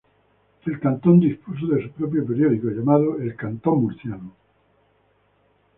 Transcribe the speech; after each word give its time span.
El 0.65 0.79
Cantón 0.79 1.19
dispuso 1.19 1.67
de 1.67 1.83
su 1.83 1.91
propio 1.91 2.25
periódico, 2.25 2.69
llamado 2.71 3.19
"El 3.19 3.35
Cantón 3.35 3.83
Murciano". 3.83 4.33